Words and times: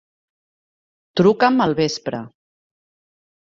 Truca'm 1.21 1.63
al 1.67 1.77
vespre. 1.83 2.25